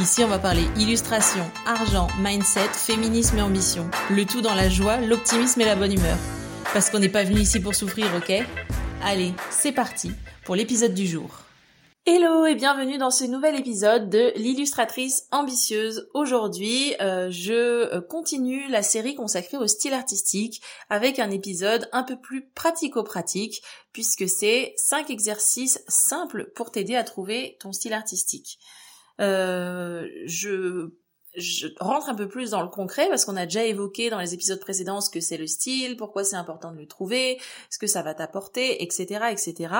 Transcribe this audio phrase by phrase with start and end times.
[0.00, 3.90] Ici, on va parler illustration, argent, mindset, féminisme et ambition.
[4.10, 6.16] Le tout dans la joie, l'optimisme et la bonne humeur.
[6.72, 8.32] Parce qu'on n'est pas venu ici pour souffrir, ok?
[9.02, 10.12] Allez, c'est parti
[10.44, 11.40] pour l'épisode du jour.
[12.06, 16.08] Hello et bienvenue dans ce nouvel épisode de l'illustratrice ambitieuse.
[16.14, 22.04] Aujourd'hui, euh, je euh, continue la série consacrée au style artistique avec un épisode un
[22.04, 28.60] peu plus pratico-pratique puisque c'est 5 exercices simples pour t'aider à trouver ton style artistique.
[29.20, 30.88] Euh, je
[31.78, 34.60] rentre un peu plus dans le concret parce qu'on a déjà évoqué dans les épisodes
[34.60, 38.02] précédents ce que c'est le style, pourquoi c'est important de le trouver, ce que ça
[38.02, 39.74] va t'apporter, etc., etc.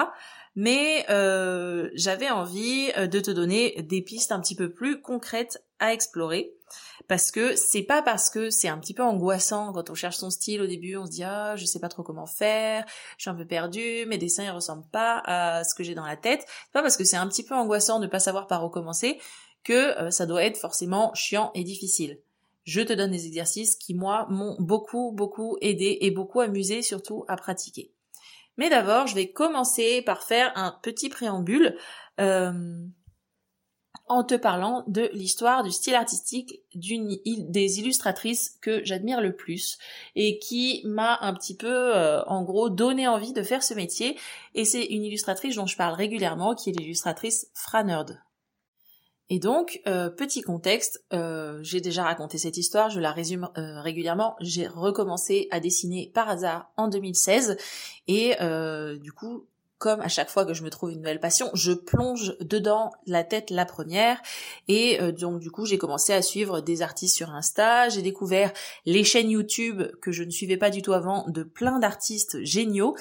[0.54, 5.64] Mais euh, j'avais envie euh, de te donner des pistes un petit peu plus concrètes
[5.78, 6.54] à explorer
[7.08, 10.30] parce que c'est pas parce que c'est un petit peu angoissant quand on cherche son
[10.30, 12.84] style au début, on se dit ah je sais pas trop comment faire,
[13.16, 16.06] je suis un peu perdu, mes dessins ils ressemblent pas à ce que j'ai dans
[16.06, 16.44] la tête.
[16.46, 19.18] C'est pas parce que c'est un petit peu angoissant de pas savoir par où commencer
[19.64, 22.20] que euh, ça doit être forcément chiant et difficile.
[22.64, 27.24] Je te donne des exercices qui, moi, m'ont beaucoup, beaucoup aidé et beaucoup amusé, surtout
[27.26, 27.92] à pratiquer.
[28.58, 31.76] Mais d'abord, je vais commencer par faire un petit préambule
[32.20, 32.52] euh,
[34.08, 39.78] en te parlant de l'histoire du style artistique d'une des illustratrices que j'admire le plus
[40.16, 44.18] et qui m'a un petit peu, euh, en gros, donné envie de faire ce métier.
[44.54, 48.20] Et c'est une illustratrice dont je parle régulièrement, qui est l'illustratrice Franerd.
[49.30, 54.36] Et donc, euh, petit contexte, euh, j'ai déjà raconté cette histoire, je la résume régulièrement.
[54.40, 57.58] J'ai recommencé à dessiner par hasard en 2016
[58.06, 58.36] et
[59.00, 59.44] du coup,
[59.78, 63.24] comme à chaque fois que je me trouve une nouvelle passion, je plonge dedans la
[63.24, 64.20] tête la première
[64.66, 68.52] et donc du coup j'ai commencé à suivre des artistes sur Insta, j'ai découvert
[68.86, 72.96] les chaînes YouTube que je ne suivais pas du tout avant de plein d'artistes géniaux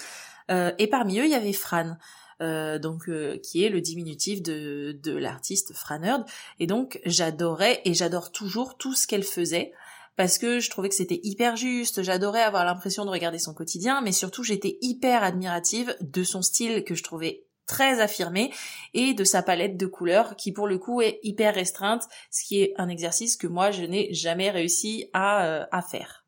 [0.50, 1.98] et parmi eux il y avait Fran.
[2.40, 6.24] Euh, donc euh, qui est le diminutif de, de l'artiste Franerd.
[6.60, 9.74] Et donc j'adorais et j'adore toujours tout ce qu'elle faisait
[10.18, 14.02] parce que je trouvais que c'était hyper juste, j'adorais avoir l'impression de regarder son quotidien,
[14.02, 18.52] mais surtout j'étais hyper admirative de son style que je trouvais très affirmé
[18.94, 22.62] et de sa palette de couleurs qui pour le coup est hyper restreinte, ce qui
[22.62, 26.26] est un exercice que moi je n'ai jamais réussi à, euh, à faire.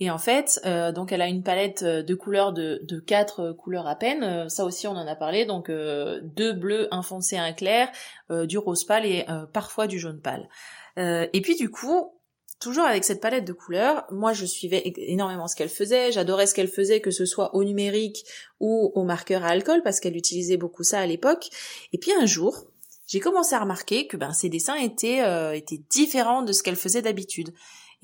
[0.00, 3.86] Et en fait, euh, donc elle a une palette euh, de couleurs de, quatre couleurs
[3.86, 4.48] à peine.
[4.48, 5.44] Ça aussi, on en a parlé.
[5.44, 7.90] Donc deux bleus, un foncé, un clair,
[8.30, 10.48] du rose pâle et parfois du jaune pâle.
[10.96, 12.12] et puis du coup,
[12.60, 16.12] toujours avec cette palette de couleurs, moi je suivais énormément ce qu'elle faisait.
[16.12, 18.24] J'adorais ce qu'elle faisait, que ce soit au numérique
[18.60, 21.48] ou au marqueur à alcool, parce qu'elle utilisait beaucoup ça à l'époque.
[21.92, 22.64] Et puis un jour,
[23.06, 25.22] j'ai commencé à remarquer que ben ses dessins étaient
[25.56, 27.52] étaient différents de ce qu'elle faisait d'habitude.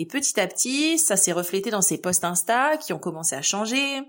[0.01, 3.43] Et petit à petit, ça s'est reflété dans ses posts Insta qui ont commencé à
[3.43, 4.01] changer.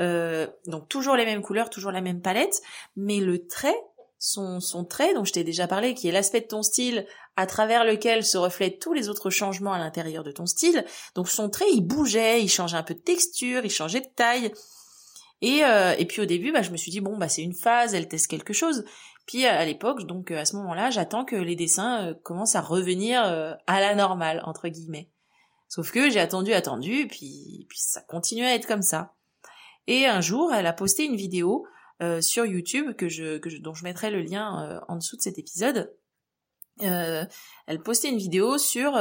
[0.00, 2.62] Euh, donc toujours les mêmes couleurs, toujours la même palette,
[2.96, 3.76] mais le trait,
[4.24, 7.46] son, son trait dont je t'ai déjà parlé, qui est l'aspect de ton style à
[7.46, 10.86] travers lequel se reflètent tous les autres changements à l'intérieur de ton style.
[11.14, 14.50] Donc son trait, il bougeait, il changeait un peu de texture, il changeait de taille.
[15.42, 17.52] Et, euh, et puis au début, bah, je me suis dit bon bah c'est une
[17.52, 18.84] phase, elle teste quelque chose.
[19.26, 23.20] Puis à l'époque, donc à ce moment-là, j'attends que les dessins euh, commencent à revenir
[23.66, 25.10] à la normale entre guillemets.
[25.68, 29.12] Sauf que j'ai attendu, attendu, puis, puis ça continue à être comme ça.
[29.86, 31.66] Et un jour, elle a posté une vidéo
[32.02, 35.16] euh, sur YouTube que je, que je, dont je mettrai le lien euh, en dessous
[35.16, 35.94] de cet épisode.
[36.82, 37.24] Euh,
[37.68, 38.98] elle postait une vidéo sur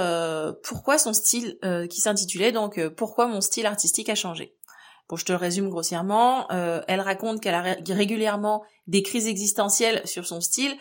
[0.64, 1.58] pourquoi son style,
[1.90, 4.56] qui s'intitulait donc pourquoi mon style artistique a changé.
[5.10, 6.48] Bon, je te le résume grossièrement.
[6.50, 10.78] elle raconte qu'elle a régulièrement des crises existentielles sur son style,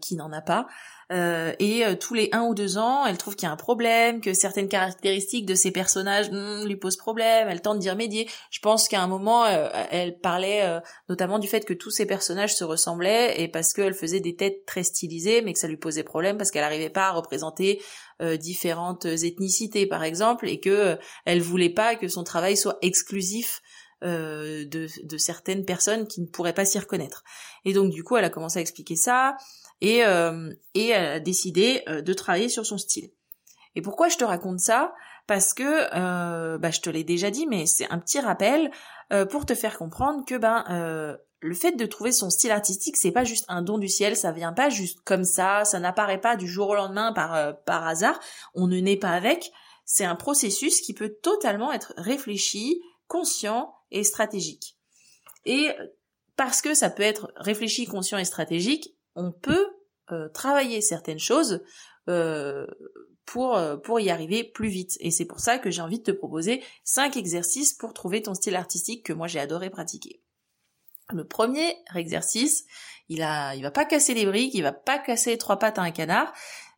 [0.00, 0.66] qui n'en a pas.
[1.12, 3.56] Euh, et euh, tous les un ou deux ans, elle trouve qu'il y a un
[3.56, 8.28] problème, que certaines caractéristiques de ses personnages hmm, lui posent problème, elle tente d'y remédier.
[8.50, 10.64] Je pense qu'à un moment, euh, elle parlait
[11.08, 14.66] notamment du fait que tous ses personnages se ressemblaient et parce qu'elle faisait des têtes
[14.66, 17.82] très stylisées, mais que ça lui posait problème parce qu'elle n'arrivait pas à représenter
[18.38, 23.62] différentes ethnicités, par exemple, et que elle voulait pas que son travail soit exclusif
[24.02, 27.24] de, de, certaines personnes qui ne pourraient pas s'y reconnaître.
[27.64, 29.36] Et donc du coup, elle a commencé à expliquer ça
[29.80, 33.10] et, euh, a décidé euh, de travailler sur son style.
[33.74, 34.94] Et pourquoi je te raconte ça?
[35.26, 38.70] Parce que, euh, bah, je te l'ai déjà dit, mais c'est un petit rappel
[39.12, 42.96] euh, pour te faire comprendre que ben euh, le fait de trouver son style artistique,
[42.96, 46.20] c'est pas juste un don du ciel, ça vient pas juste comme ça, ça n'apparaît
[46.20, 48.18] pas du jour au lendemain par par hasard,
[48.54, 49.52] on ne naît pas avec.
[49.84, 54.76] c'est un processus qui peut totalement être réfléchi, conscient et stratégique.
[55.44, 55.70] Et
[56.36, 59.66] parce que ça peut être réfléchi, conscient et stratégique, on peut
[60.12, 61.64] euh, travailler certaines choses
[62.08, 62.66] euh,
[63.24, 64.96] pour, euh, pour y arriver plus vite.
[65.00, 68.34] Et c'est pour ça que j'ai envie de te proposer cinq exercices pour trouver ton
[68.34, 70.22] style artistique que moi j'ai adoré pratiquer.
[71.12, 72.64] Le premier exercice,
[73.08, 75.82] il a, il va pas casser les briques, il va pas casser trois pattes à
[75.82, 76.32] un canard.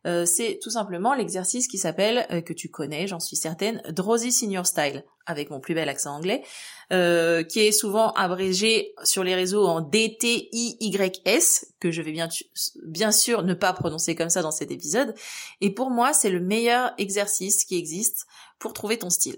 [0.07, 4.31] Euh, c'est tout simplement l'exercice qui s'appelle, euh, que tu connais, j'en suis certaine, Drowsy
[4.31, 6.43] Senior Style, avec mon plus bel accent anglais,
[6.93, 12.29] euh, qui est souvent abrégé sur les réseaux en DTIYS, que je vais bien,
[12.85, 15.13] bien sûr ne pas prononcer comme ça dans cet épisode.
[15.59, 18.25] Et pour moi, c'est le meilleur exercice qui existe
[18.57, 19.37] pour trouver ton style.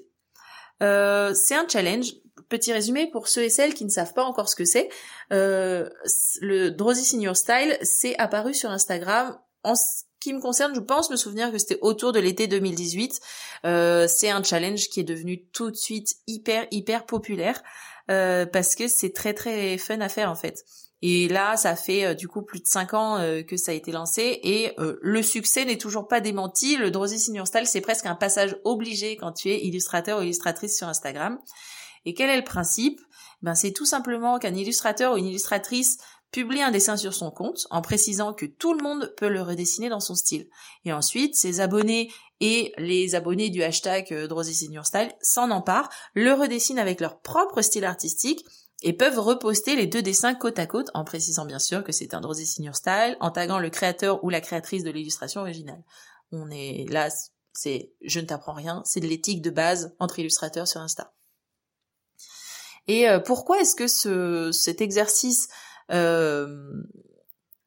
[0.79, 2.13] c'est un challenge.
[2.49, 4.89] Petit résumé pour ceux et celles qui ne savent pas encore ce que c'est.
[5.29, 9.75] le Drowsy Senior Style, c'est apparu sur Instagram en
[10.21, 13.19] qui me concerne, je pense me souvenir que c'était autour de l'été 2018.
[13.65, 17.61] Euh, c'est un challenge qui est devenu tout de suite hyper hyper populaire
[18.09, 20.63] euh, parce que c'est très très fun à faire en fait.
[21.01, 23.91] Et là, ça fait euh, du coup plus de 5 ans que ça a été
[23.91, 26.77] lancé et le succès n'est toujours pas démenti.
[26.77, 30.77] Le Drosy Senior Style, c'est presque un passage obligé quand tu es illustrateur ou illustratrice
[30.77, 31.39] sur Instagram.
[32.05, 33.01] Et quel est le principe?
[33.41, 35.97] Ben c'est tout simplement qu'un illustrateur ou une illustratrice
[36.31, 39.89] publie un dessin sur son compte en précisant que tout le monde peut le redessiner
[39.89, 40.47] dans son style.
[40.85, 45.89] Et ensuite, ses abonnés et les abonnés du hashtag euh, Drosy Senior Style s'en emparent,
[46.13, 48.45] le redessinent avec leur propre style artistique
[48.81, 52.13] et peuvent reposter les deux dessins côte à côte en précisant bien sûr que c'est
[52.13, 55.83] un Drosy Senior Style, en taguant le créateur ou la créatrice de l'illustration originale.
[56.31, 57.09] On est là,
[57.53, 61.13] c'est je ne t'apprends rien, c'est de l'éthique de base entre illustrateurs sur Insta.
[62.87, 65.47] Et euh, pourquoi est-ce que ce, cet exercice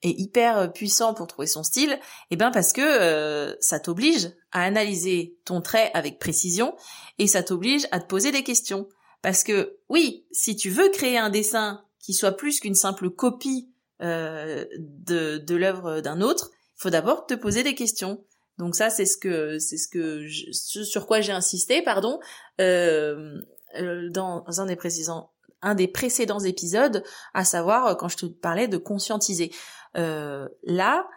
[0.04, 1.98] est hyper puissant pour trouver son style,
[2.30, 6.76] eh ben parce que euh, ça t'oblige à analyser ton trait avec précision
[7.18, 8.88] et ça t'oblige à te poser des questions.
[9.22, 13.70] Parce que oui, si tu veux créer un dessin qui soit plus qu'une simple copie
[14.02, 18.22] euh, de, de l'œuvre d'un autre, il faut d'abord te poser des questions.
[18.58, 22.20] Donc ça, c'est ce que c'est ce que sur quoi j'ai insisté, pardon,
[22.60, 23.40] euh,
[23.80, 25.33] euh dans un des précisants
[25.64, 27.02] un des précédents épisodes,
[27.32, 29.52] à savoir euh, quand je te parlais de conscientiser.
[29.96, 31.08] Euh, là,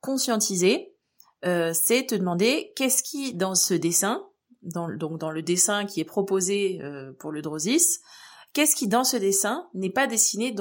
[0.00, 0.94] conscientiser,
[1.44, 4.26] euh, c'est te demander qu'est-ce qui dans ce dessin,
[4.62, 6.80] donc dans le dessin qui est proposé
[7.18, 8.00] pour le Drosis,
[8.52, 10.54] qu'est-ce qui dans ce dessin n'est pas dessiné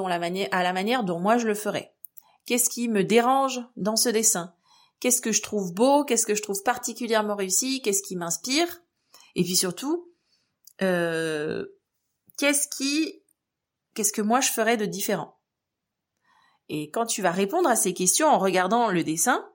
[0.51, 1.93] à la manière dont moi je le ferais?
[2.47, 4.55] Qu'est-ce qui me dérange dans ce dessin?
[4.99, 6.03] Qu'est-ce que je trouve beau?
[6.03, 7.83] Qu'est-ce que je trouve particulièrement réussi?
[7.83, 8.81] Qu'est-ce qui m'inspire?
[9.35, 10.11] Et puis surtout,
[13.93, 15.37] qu'est-ce que moi je ferais de différent?
[16.69, 19.45] Et quand tu vas répondre à ces questions en regardant le dessin,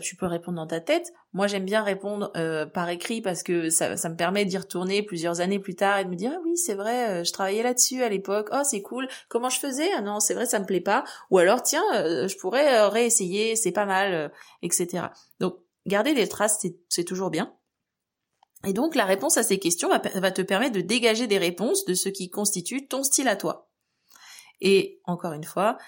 [0.00, 1.12] tu peux répondre dans ta tête.
[1.32, 5.40] Moi, j'aime bien répondre euh, par écrit parce que ça, me permet d'y retourner plusieurs
[5.40, 8.02] années plus tard et de me dire ah oui, c'est vrai, euh, je travaillais là-dessus
[8.02, 8.48] à l'époque.
[8.52, 9.06] Oh, c'est cool.
[9.28, 9.88] Comment je faisais?
[9.96, 11.04] Ah non, c'est vrai, ça me plaît pas.
[11.30, 14.32] Ou alors tiens, euh, je pourrais réessayer, c'est pas mal,
[14.62, 15.08] etc.
[15.40, 17.52] Donc, garder des traces, c'est toujours bien.
[18.66, 21.94] Et donc la réponse à ces questions va, te permettre de dégager des réponses de
[21.94, 23.70] ce qui constitue ton style à toi.
[24.60, 25.78] Et encore une fois,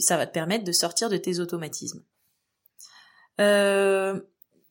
[0.00, 2.04] ça va te permettre de sortir de tes automatismes.
[3.40, 4.20] Euh,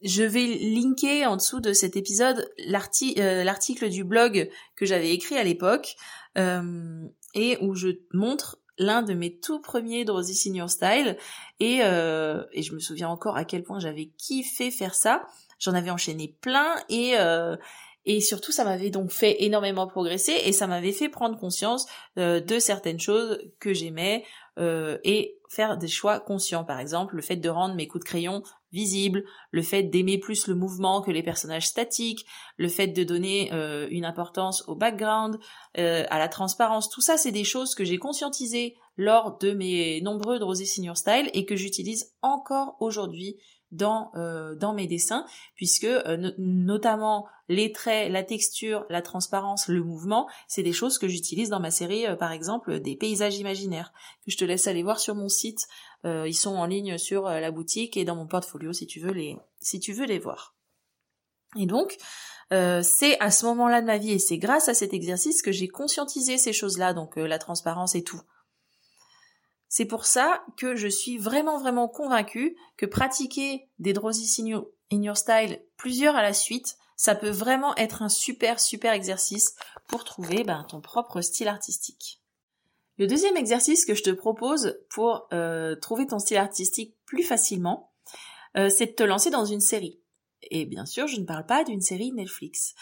[0.02, 5.36] je vais linker en dessous de cet épisode euh, l'article du blog que j'avais écrit
[5.36, 5.96] à l'époque
[6.38, 11.18] euh, et où je montre l'un de mes tout premiers Drosy Senior Style
[11.60, 15.26] et, et je me souviens encore à quel point j'avais kiffé faire ça
[15.60, 17.56] J'en avais enchaîné plein et euh,
[18.06, 21.88] et surtout ça m'avait donc fait énormément progresser et ça m'avait fait prendre conscience
[22.18, 24.24] euh, de certaines choses que j'aimais
[24.60, 26.64] euh, et faire des choix conscients.
[26.64, 30.48] Par exemple, le fait de rendre mes coups de crayon visibles, le fait d'aimer plus
[30.48, 32.26] le mouvement que les personnages statiques,
[32.58, 33.50] le fait de donner
[33.90, 35.38] une importance au background,
[35.76, 36.90] à la transparence.
[36.90, 41.30] Tout ça, c'est des choses que j'ai conscientisées lors de mes nombreux Drosy Senior Style
[41.34, 43.38] et que j'utilise encore aujourd'hui
[43.72, 49.84] dans euh, dans mes dessins puisque euh, notamment les traits, la texture, la transparence, le
[49.84, 53.92] mouvement, c'est des choses que j'utilise dans ma série euh, par exemple des paysages imaginaires
[54.26, 55.68] que je te laisse aller voir sur mon site.
[56.06, 59.38] ils sont en ligne sur la boutique et dans mon portfolio si tu veux les
[59.60, 60.56] si tu veux les voir.
[61.58, 61.98] Et donc
[62.50, 65.68] c'est à ce moment-là de ma vie et c'est grâce à cet exercice que j'ai
[65.68, 68.22] conscientisé ces choses-là, donc la transparence et tout.
[69.70, 74.54] C'est pour ça que je suis vraiment vraiment convaincue que pratiquer des Drosy
[74.92, 79.56] in your style plusieurs à la suite, ça peut vraiment être un super super exercice
[79.88, 82.22] pour trouver ben, ton propre style artistique.
[82.98, 87.92] Le deuxième exercice que je te propose pour euh, trouver ton style artistique plus facilement,
[88.58, 90.00] euh, c'est de te lancer dans une série.
[90.44, 92.76] Et bien sûr, je ne parle pas d'une série Netflix.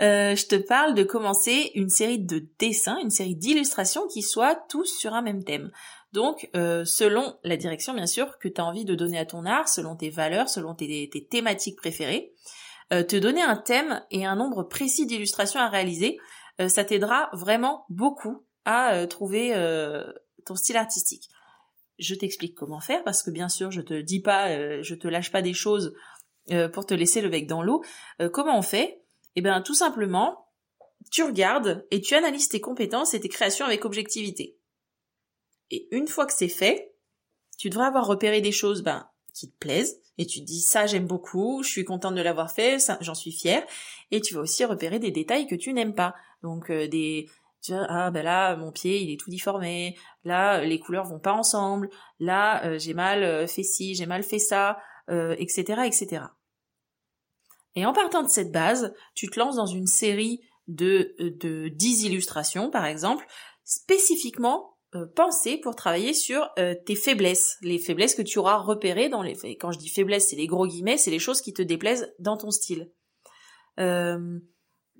[0.00, 4.54] Euh, je te parle de commencer une série de dessins, une série d'illustrations qui soient
[4.54, 5.70] tous sur un même thème.
[6.12, 9.44] Donc, euh, selon la direction, bien sûr, que tu as envie de donner à ton
[9.44, 12.32] art, selon tes valeurs, selon tes, thématiques préférées,
[12.92, 16.18] euh, te donner un thème et un nombre précis d'illustrations à réaliser,
[16.68, 19.54] ça t'aidera vraiment beaucoup à trouver
[20.44, 21.30] ton style artistique.
[21.98, 25.32] Je t'explique comment faire parce que bien sûr, je te dis pas, je te lâche
[25.32, 25.94] pas des choses
[26.72, 27.82] pour te laisser le bec dans l'eau.
[28.32, 29.02] comment on fait?
[29.36, 30.46] Eh bien, tout simplement,
[31.10, 34.58] tu regardes et tu analyses tes compétences et tes créations avec objectivité.
[35.70, 36.94] Et une fois que c'est fait,
[37.58, 40.86] tu devrais avoir repéré des choses ben, qui te plaisent, et tu te dis ça
[40.86, 43.64] j'aime beaucoup, je suis contente de l'avoir fait, j'en suis fière,
[44.10, 46.14] et tu vas aussi repérer des détails que tu n'aimes pas.
[46.42, 47.28] Donc euh, des
[47.62, 51.18] tu vois, ah ben là mon pied il est tout difformé, là les couleurs vont
[51.18, 54.78] pas ensemble, là euh, j'ai mal euh, fait ci, j'ai mal fait ça,
[55.08, 55.82] etc.
[55.86, 56.22] etc.
[57.80, 62.04] Et en partant de cette base, tu te lances dans une série de, de 10
[62.04, 63.26] illustrations, par exemple,
[63.64, 69.08] spécifiquement euh, pensées pour travailler sur euh, tes faiblesses, les faiblesses que tu auras repérées
[69.08, 69.34] dans les...
[69.56, 72.36] Quand je dis faiblesses, c'est les gros guillemets, c'est les choses qui te déplaisent dans
[72.36, 72.92] ton style.
[73.78, 74.38] Euh,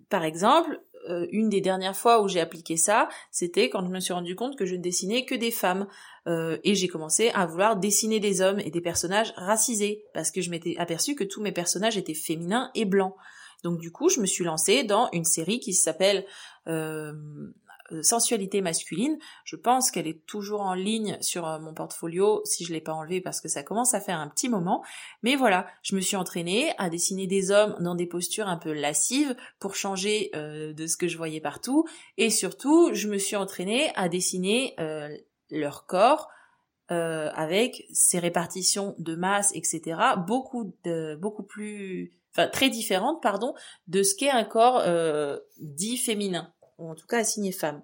[0.08, 4.00] par exemple, euh, une des dernières fois où j'ai appliqué ça, c'était quand je me
[4.00, 5.86] suis rendu compte que je ne dessinais que des femmes.
[6.26, 10.40] Euh, et j'ai commencé à vouloir dessiner des hommes et des personnages racisés, parce que
[10.40, 13.14] je m'étais aperçu que tous mes personnages étaient féminins et blancs.
[13.64, 16.24] Donc du coup, je me suis lancée dans une série qui s'appelle
[16.68, 17.12] euh,
[18.02, 19.18] sensualité masculine.
[19.44, 22.92] Je pense qu'elle est toujours en ligne sur euh, mon portfolio si je l'ai pas
[22.92, 24.82] enlevé parce que ça commence à faire un petit moment.
[25.22, 28.72] Mais voilà, je me suis entraînée à dessiner des hommes dans des postures un peu
[28.72, 31.84] lascives pour changer euh, de ce que je voyais partout.
[32.16, 34.76] Et surtout, je me suis entraînée à dessiner
[35.50, 36.28] leur corps
[36.88, 40.00] avec ces répartitions de masse, etc.
[40.26, 43.54] Beaucoup de, beaucoup plus, enfin très différentes, pardon,
[43.86, 44.82] de ce qu'est un corps
[45.58, 46.52] dit féminin
[46.88, 47.82] en tout cas assigné femme.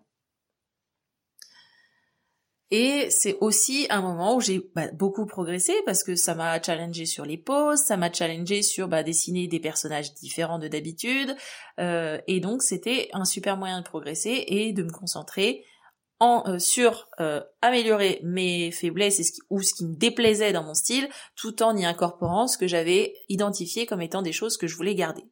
[2.73, 7.07] Et c'est aussi un moment où j'ai bah, beaucoup progressé parce que ça m'a challengé
[7.07, 11.37] sur les poses, ça m'a challengé sur bah, dessiner des personnages différents de d'habitude,
[11.79, 15.65] euh, et donc c'était un super moyen de progresser et de me concentrer
[16.19, 21.09] en, euh, sur euh, améliorer mes faiblesses ou ce qui me déplaisait dans mon style,
[21.37, 24.97] tout en y incorporant ce que j'avais identifié comme étant des choses que je voulais
[24.97, 25.23] garder.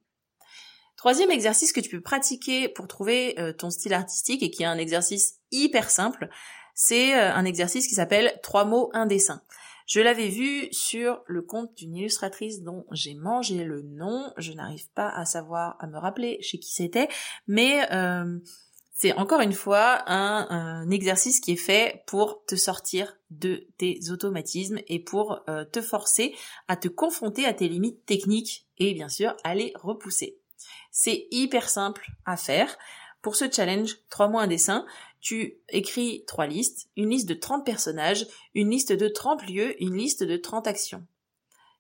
[1.05, 4.67] Troisième exercice que tu peux pratiquer pour trouver euh, ton style artistique et qui est
[4.67, 6.31] un exercice hyper simple,
[6.75, 9.43] c'est euh, un exercice qui s'appelle trois mots, un dessin.
[9.87, 14.89] Je l'avais vu sur le compte d'une illustratrice dont j'ai mangé le nom, je n'arrive
[14.93, 17.09] pas à savoir, à me rappeler chez qui c'était,
[17.47, 18.39] mais euh,
[18.95, 24.79] c'est encore une fois un, exercice qui est fait pour te sortir de tes automatismes
[24.89, 26.35] et pour te forcer
[26.67, 30.39] à te confronter à tes limites techniques et bien sûr à les repousser.
[30.91, 32.77] C'est hyper simple à faire.
[33.23, 34.87] Pour ce challenge, 3 mois un dessin,
[35.25, 39.97] tu écris trois listes, une liste de 30 personnages, une liste de 30 lieux, une
[39.97, 41.07] liste de 30 actions.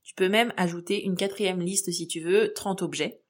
[0.03, 3.21] Tu peux même ajouter une quatrième liste si tu veux, 30 objets.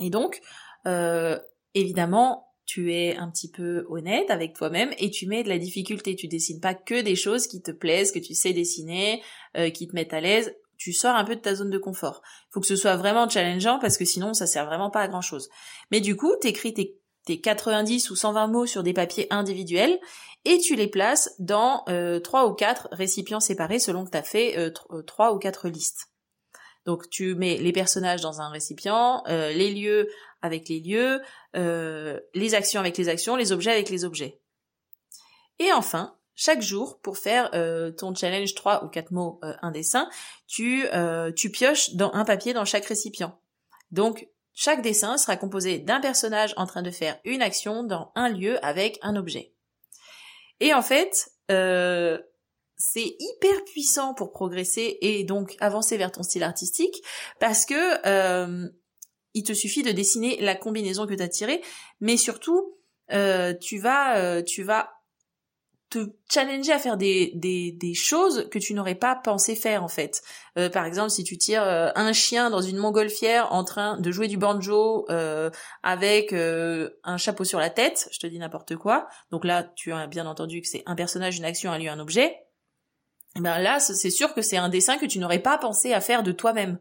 [0.00, 0.40] Et donc,
[0.86, 1.38] euh,
[1.74, 6.16] évidemment, tu es un petit peu honnête avec toi-même et tu mets de la difficulté.
[6.16, 9.22] Tu dessines pas que des choses qui te plaisent, que tu sais dessiner,
[9.56, 12.22] euh, qui te mettent à l'aise tu sors un peu de ta zone de confort.
[12.24, 15.08] Il faut que ce soit vraiment challengeant parce que sinon ça sert vraiment pas à
[15.08, 15.48] grand chose.
[15.90, 19.98] Mais du coup, t'écris tes, tes 90 ou 120 mots sur des papiers individuels
[20.44, 24.22] et tu les places dans euh, 3 ou 4 récipients séparés selon que tu as
[24.22, 24.70] fait euh,
[25.02, 26.08] 3 euh, ou 4 listes.
[26.88, 30.08] Donc tu mets les personnages dans un récipient, euh, les lieux
[30.40, 31.20] avec les lieux,
[31.54, 34.40] euh, les actions avec les actions, les objets avec les objets.
[35.58, 39.72] Et enfin, chaque jour pour faire euh, ton challenge 3 ou 4 mots euh, un
[39.72, 40.08] dessin,
[40.46, 43.40] tu, euh, tu pioches dans un papier dans chaque récipient.
[43.90, 48.28] Donc chaque dessin sera composé d'un personnage en train de faire une action dans un
[48.28, 49.52] lieu avec un objet.
[50.60, 57.02] Et en fait, c'est hyper puissant pour progresser et donc avancer vers ton style artistique
[57.40, 58.68] parce que
[59.34, 61.62] il te suffit de dessiner la combinaison que tu as tirée,
[62.00, 62.76] mais surtout
[63.08, 64.97] tu vas tu vas
[65.90, 69.88] te challenger à faire des, des, des choses que tu n'aurais pas pensé faire en
[69.88, 70.22] fait.
[70.58, 74.10] Euh, par exemple, si tu tires euh, un chien dans une montgolfière en train de
[74.10, 75.50] jouer du banjo euh,
[75.82, 79.08] avec un chapeau sur la tête, je te dis n'importe quoi.
[79.30, 82.00] Donc là, tu as bien entendu que c'est un personnage, une action, un lieu, un
[82.00, 82.26] objet.
[83.34, 85.92] Et eh ben là, c'est sûr que c'est un dessin que tu n'aurais pas pensé
[85.92, 86.78] à faire de toi-même.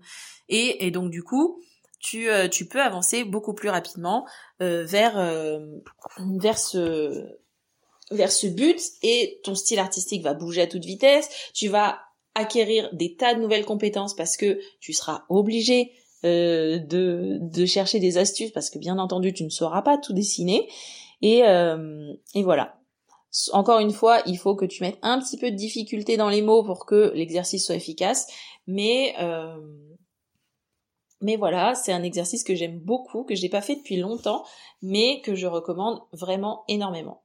[0.50, 1.62] Et, et donc du coup,
[2.00, 4.26] tu, tu peux avancer beaucoup plus rapidement
[4.60, 5.60] vers
[6.20, 7.38] vers ce
[8.12, 12.00] vers ce but et ton style artistique va bouger à toute vitesse, tu vas
[12.36, 15.92] acquérir des tas de nouvelles compétences parce que tu seras obligé
[16.24, 20.68] euh, de, chercher des astuces parce que bien entendu tu ne sauras pas tout dessiner
[21.22, 22.76] et, euh, voilà.
[23.52, 26.42] Encore une fois, il faut que tu mettes un petit peu de difficulté dans les
[26.42, 28.28] mots pour que l'exercice soit efficace,
[28.66, 29.58] mais euh,
[31.22, 34.44] mais voilà, c'est un exercice que j'aime beaucoup, que je n'ai pas fait depuis longtemps,
[34.82, 37.24] mais que je recommande vraiment énormément.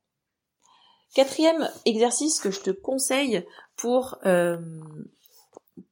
[1.15, 3.45] Quatrième exercice que je te conseille
[3.77, 4.57] pour euh,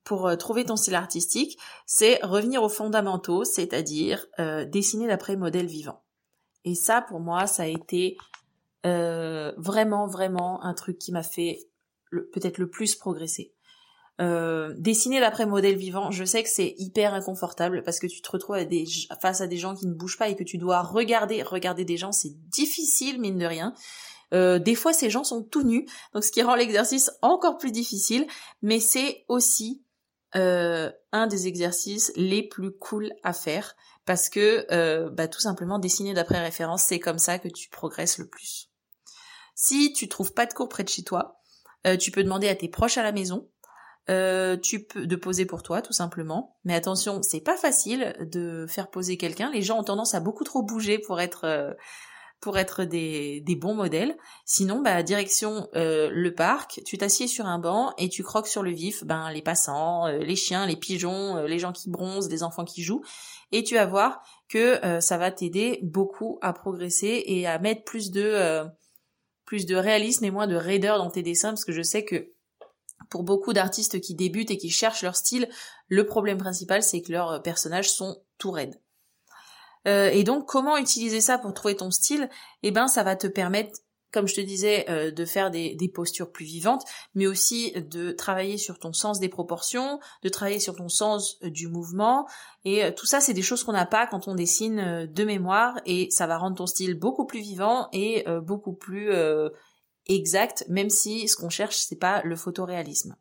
[0.03, 5.67] pour euh, trouver ton style artistique, c'est revenir aux fondamentaux, c'est-à-dire euh, dessiner d'après modèle
[5.67, 6.03] vivant.
[6.65, 8.17] Et ça, pour moi, ça a été
[8.83, 11.59] vraiment, vraiment un truc qui m'a fait
[12.11, 13.53] peut-être le plus progresser.
[14.19, 18.57] dessiner d'après modèle vivant, je sais que c'est hyper inconfortable parce que tu te retrouves
[19.21, 21.99] face à des gens qui ne bougent pas et que tu dois regarder, regarder des
[21.99, 23.75] gens, c'est difficile mine de rien.
[24.33, 27.73] Euh, des fois, ces gens sont tout nus, donc ce qui rend l'exercice encore plus
[27.73, 28.27] difficile,
[28.63, 29.83] mais c'est aussi
[30.37, 33.75] euh, un des exercices les plus cool à faire
[34.07, 38.19] parce que euh, bah, tout simplement dessiner d'après référence, c'est comme ça que tu progresses
[38.19, 38.71] le plus.
[39.55, 41.37] Si tu trouves pas de cours près de chez toi,
[41.99, 43.49] tu peux demander à tes proches à la maison.
[44.07, 48.91] tu peux de poser pour toi tout simplement, mais attention, c'est pas facile de faire
[48.91, 49.51] poser quelqu'un.
[49.51, 51.77] Les gens ont tendance à beaucoup trop bouger pour être
[52.41, 54.17] pour être des, bons modèles.
[54.45, 58.63] Sinon, bah, direction euh, le parc, tu t'assieds sur un banc et tu croques sur
[58.63, 62.31] le vif ben, les passants, euh, les chiens, les pigeons, euh, les gens qui bronzent,
[62.31, 63.03] les enfants qui jouent.
[63.53, 68.11] Et tu vas voir que ça va t'aider beaucoup à progresser et à mettre plus
[68.13, 68.65] de,
[69.45, 72.33] plus de réalisme et moins de raideur dans tes dessins parce que je sais que
[73.11, 75.49] pour beaucoup d'artistes qui débutent et qui cherchent leur style,
[75.89, 78.81] le problème principal c'est que leurs personnages sont tout raides.
[79.89, 82.29] Euh, et donc, comment utiliser ça pour trouver ton style?
[82.63, 83.81] Eh ben, ça va te permettre,
[84.13, 86.85] comme je te disais, euh, de faire des, postures plus vivantes,
[87.15, 91.51] mais aussi de travailler sur ton sens des proportions, de travailler sur ton sens euh,
[91.51, 92.29] du mouvement.
[92.65, 96.09] Et tout ça, c'est des choses qu'on n'a pas quand on dessine de mémoire, et
[96.11, 99.11] ça va rendre ton style beaucoup plus vivant et beaucoup plus
[100.07, 103.17] exact, même si ce qu'on cherche, c'est pas le photoréalisme.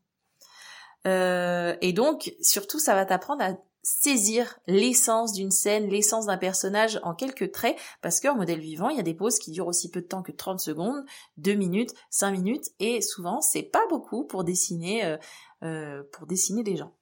[1.05, 7.13] et donc, surtout, ça va t'apprendre à saisir l'essence d'une scène, l'essence d'un personnage en
[7.13, 10.01] quelques traits, parce qu'en modèle vivant, il y a des poses qui durent aussi peu
[10.01, 11.03] de temps que 30 secondes,
[11.37, 15.17] 2 minutes, 5 minutes, et souvent c'est pas beaucoup pour dessiner, euh,
[15.63, 16.93] euh, pour dessiner des gens.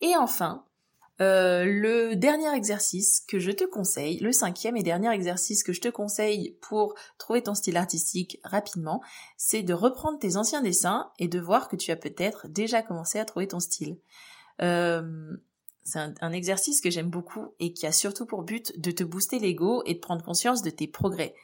[0.00, 0.64] Et enfin,
[1.22, 5.80] euh, le dernier exercice que je te conseille, le cinquième et dernier exercice que je
[5.80, 9.02] te conseille pour trouver ton style artistique rapidement,
[9.38, 13.18] c'est de reprendre tes anciens dessins et de voir que tu as peut-être déjà commencé
[13.18, 13.98] à trouver ton style.
[14.62, 15.36] Euh,
[15.86, 19.38] c'est un, exercice que j'aime beaucoup et qui a surtout pour but de te booster
[19.38, 21.34] l'ego et de prendre conscience de tes progrès.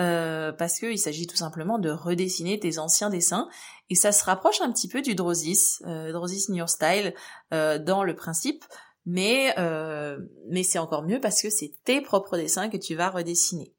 [0.00, 3.48] Euh, parce qu'il s'agit tout simplement de redessiner tes anciens dessins
[3.90, 7.12] et ça se rapproche un petit peu du Drosis, euh, Drosis in Your Style
[7.52, 8.64] euh, dans le principe,
[9.04, 9.54] mais
[10.48, 13.74] mais c'est encore mieux parce que c'est tes propres dessins que tu vas redessiner.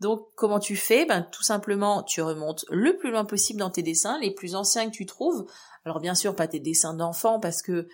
[0.00, 1.04] Donc comment tu fais?
[1.04, 4.86] Ben tout simplement tu remontes le plus loin possible dans tes dessins, les plus anciens
[4.86, 5.46] que tu trouves,
[5.84, 7.88] alors bien sûr, pas tes dessins d'enfant, parce que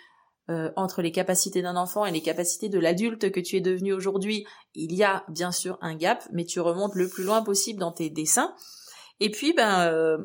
[0.48, 3.92] euh, entre les capacités d'un enfant et les capacités de l'adulte que tu es devenu
[3.92, 7.80] aujourd'hui, il y a bien sûr un gap, mais tu remontes le plus loin possible
[7.80, 8.54] dans tes dessins.
[9.18, 10.18] Et puis, ben, euh,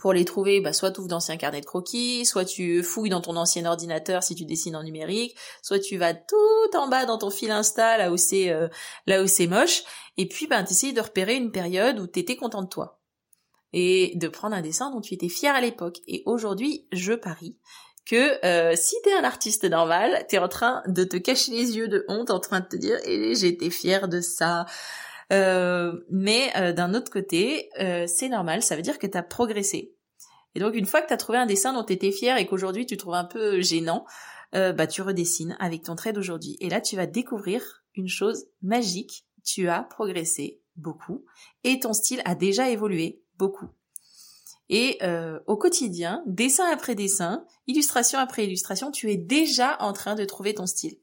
[0.00, 3.20] pour les trouver, bah, soit tu ouvres d'anciens carnets de croquis, soit tu fouilles dans
[3.20, 7.18] ton ancien ordinateur si tu dessines en numérique, soit tu vas tout en bas dans
[7.18, 8.68] ton fil Insta, là où c'est euh,
[9.06, 9.82] là où c'est moche,
[10.16, 13.00] et puis ben t'essayes de repérer une période où t'étais content de toi
[13.72, 15.98] et de prendre un dessin dont tu étais fier à l'époque.
[16.06, 17.58] Et aujourd'hui, je parie
[18.04, 21.88] que euh, si t'es un artiste normal, t'es en train de te cacher les yeux
[21.88, 24.66] de honte, en train de te dire eh, j'étais fier de ça.
[25.32, 29.94] Euh, mais euh, d'un autre côté, euh, c'est normal, ça veut dire que t'as progressé.
[30.54, 32.98] Et donc une fois que t'as trouvé un dessin dont t'étais fier et qu'aujourd'hui tu
[32.98, 34.04] trouves un peu gênant,
[34.52, 36.58] bah tu redessines avec ton trait d'aujourd'hui.
[36.60, 41.24] Et là tu vas découvrir une chose magique, tu as progressé beaucoup
[41.64, 43.70] et ton style a déjà évolué beaucoup.
[44.68, 44.98] Et
[45.46, 50.52] au quotidien, dessin après dessin, illustration après illustration, tu es déjà en train de trouver
[50.52, 50.98] ton style.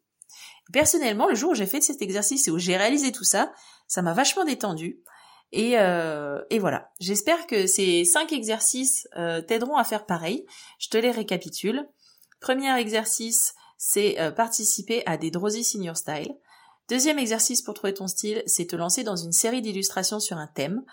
[0.71, 3.51] Personnellement, le jour où j'ai fait cet exercice et où j'ai réalisé tout ça,
[3.89, 5.01] ça m'a vachement détendu.
[5.51, 6.91] Et, euh, et voilà.
[7.01, 10.45] J'espère que ces cinq exercices euh, t'aideront à faire pareil.
[10.77, 11.89] Je te les récapitule.
[12.39, 16.33] Premier exercice, c'est participer à des Drosy Senior Style.
[16.87, 20.47] Deuxième exercice pour trouver ton style, c'est te lancer dans une série d'illustrations sur un
[20.47, 20.83] thème.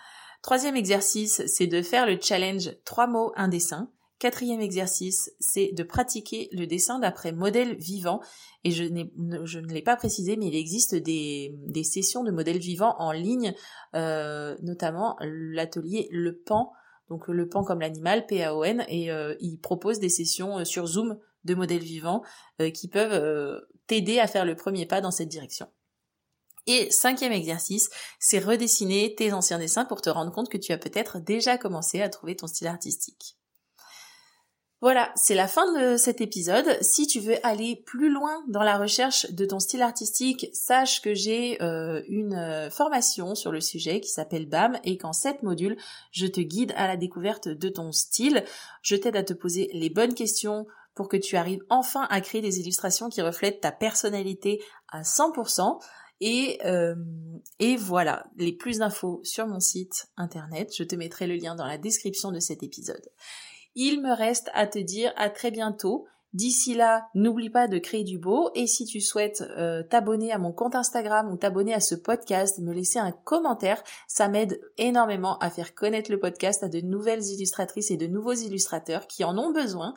[0.41, 3.89] Troisième exercice, c'est de faire le challenge trois mots, un dessin.
[4.19, 8.19] Quatrième exercice, c'est de pratiquer le dessin d'après modèle vivant.
[8.63, 13.11] Et je, ne l'ai pas précisé, mais il existe des, sessions de modèles vivants en
[13.11, 13.53] ligne,
[13.95, 16.71] euh, notamment l'atelier Le Pan
[17.09, 19.07] donc le pan comme l'animal, P-A-O-N, et
[19.39, 22.21] il propose des sessions sur Zoom de modèles vivants
[22.73, 25.69] qui peuvent t'aider à faire le premier pas dans cette direction.
[26.67, 30.77] Et cinquième exercice, c'est redessiner tes anciens dessins pour te rendre compte que tu as
[30.77, 33.37] peut-être déjà commencé à trouver ton style artistique.
[34.79, 36.77] Voilà, c'est la fin de cet épisode.
[36.81, 41.15] Si tu veux aller plus loin dans la recherche de ton style artistique, sache que
[41.15, 45.77] j'ai euh, une euh, formation sur le sujet qui s'appelle BAM et qu'en sept modules,
[46.11, 48.43] je te guide à la découverte de ton style.
[48.83, 52.41] Je t'aide à te poser les bonnes questions pour que tu arrives enfin à créer
[52.41, 55.81] des illustrations qui reflètent ta personnalité à 100%.
[56.19, 56.95] Et, euh,
[57.59, 60.71] et voilà, les plus d'infos sur mon site internet.
[60.75, 63.07] Je te mettrai le lien dans la description de cet épisode.
[63.79, 66.07] Il me reste à te dire à très bientôt.
[66.33, 70.39] D'ici là, n'oublie pas de créer du beau et si tu souhaites euh, t'abonner à
[70.39, 75.37] mon compte Instagram ou t'abonner à ce podcast, me laisser un commentaire, ça m'aide énormément
[75.37, 79.37] à faire connaître le podcast à de nouvelles illustratrices et de nouveaux illustrateurs qui en
[79.37, 79.93] ont besoin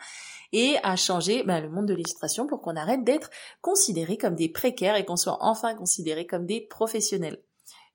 [0.53, 3.31] et à changer bah, le monde de l'illustration pour qu'on arrête d'être
[3.62, 7.43] considérés comme des précaires et qu'on soit enfin considérés comme des professionnels.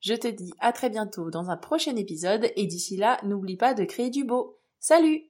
[0.02, 3.76] Je te dis à très bientôt dans un prochain épisode et d'ici là, n'oublie pas
[3.76, 4.58] de créer du beau.
[4.80, 5.30] Salut